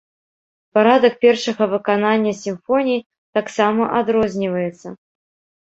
Парадак 0.77 1.13
першага 1.25 1.67
выканання 1.75 2.33
сімфоній 2.41 3.05
таксама 3.39 3.83
адрозніваецца. 4.01 4.87